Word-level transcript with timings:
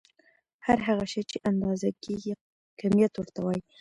هر 0.65 0.79
هغه 0.87 1.05
شی 1.11 1.21
چې 1.29 1.37
اندازه 1.49 1.89
کيږي 2.03 2.31
کميت 2.79 3.13
ورته 3.17 3.39
وايې. 3.43 3.61